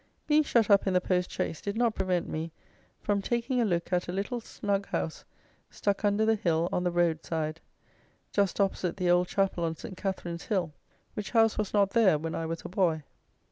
Being 0.25 0.41
shut 0.41 0.71
up 0.71 0.87
in 0.87 0.95
the 0.95 0.99
post 0.99 1.29
chaise 1.29 1.61
did 1.61 1.77
not 1.77 1.93
prevent 1.93 2.27
me 2.27 2.51
from 3.03 3.21
taking 3.21 3.61
a 3.61 3.65
look 3.65 3.93
at 3.93 4.07
a 4.07 4.11
little 4.11 4.41
snug 4.41 4.87
house 4.87 5.25
stuck 5.69 6.03
under 6.03 6.25
the 6.25 6.33
hill 6.33 6.67
on 6.71 6.83
the 6.83 6.89
road 6.91 7.23
side, 7.23 7.61
just 8.31 8.59
opposite 8.59 8.97
the 8.97 9.11
old 9.11 9.27
chapel 9.27 9.63
on 9.63 9.75
St. 9.75 9.95
Catherine's 9.95 10.45
hill, 10.45 10.73
which 11.13 11.29
house 11.29 11.55
was 11.55 11.71
not 11.71 11.91
there 11.91 12.17
when 12.17 12.33
I 12.33 12.47
was 12.47 12.65
a 12.65 12.67
boy. 12.67 13.03